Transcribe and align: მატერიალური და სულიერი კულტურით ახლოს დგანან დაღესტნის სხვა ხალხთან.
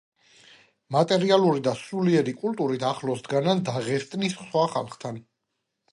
მატერიალური 0.95 1.61
და 1.67 1.73
სულიერი 1.83 2.35
კულტურით 2.45 2.87
ახლოს 2.95 3.23
დგანან 3.27 3.61
დაღესტნის 3.69 4.37
სხვა 4.39 4.65
ხალხთან. 4.77 5.25